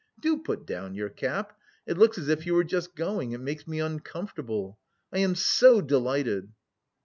[0.19, 1.55] Do put down your cap,
[1.85, 4.79] it looks as if you were just going, it makes me uncomfortable...
[5.13, 6.51] I am so delighted..."